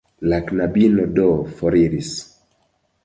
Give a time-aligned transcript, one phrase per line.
[0.31, 1.27] La knabino do
[1.59, 2.11] foriris.